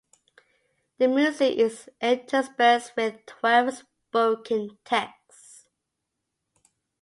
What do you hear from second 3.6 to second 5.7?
spoken texts.